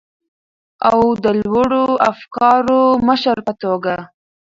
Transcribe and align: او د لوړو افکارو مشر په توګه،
او 0.89 0.99
د 1.23 1.25
لوړو 1.43 1.85
افکارو 2.11 2.81
مشر 3.07 3.37
په 3.47 3.53
توګه، 3.63 3.95